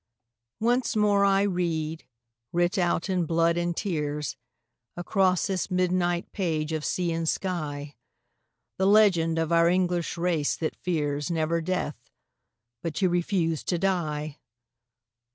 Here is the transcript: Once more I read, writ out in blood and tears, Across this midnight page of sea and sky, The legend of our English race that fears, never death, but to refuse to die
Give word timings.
Once 0.61 0.95
more 0.95 1.23
I 1.23 1.43
read, 1.43 2.05
writ 2.51 2.79
out 2.79 3.07
in 3.07 3.27
blood 3.27 3.55
and 3.55 3.77
tears, 3.77 4.35
Across 4.97 5.45
this 5.45 5.69
midnight 5.69 6.31
page 6.31 6.71
of 6.71 6.83
sea 6.83 7.11
and 7.11 7.29
sky, 7.29 7.93
The 8.79 8.87
legend 8.87 9.37
of 9.37 9.51
our 9.51 9.69
English 9.69 10.17
race 10.17 10.55
that 10.57 10.75
fears, 10.75 11.29
never 11.29 11.61
death, 11.61 12.09
but 12.81 12.95
to 12.95 13.09
refuse 13.09 13.63
to 13.65 13.77
die 13.77 14.39